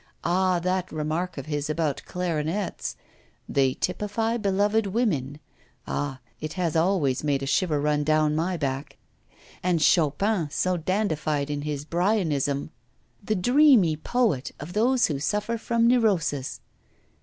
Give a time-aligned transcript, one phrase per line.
[0.23, 0.57] Ah!
[0.57, 2.95] that remark of his about clarionets:
[3.47, 5.39] "They typify beloved women."
[5.85, 6.21] Ah!
[6.39, 8.97] it has always made a shiver run down my back.
[9.61, 12.71] And Chopin, so dandified in his Byronism;
[13.23, 16.61] the dreamy poet of those who suffer from neurosis!